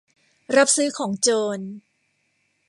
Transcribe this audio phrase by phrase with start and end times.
[0.55, 1.59] รับซื้อของโจร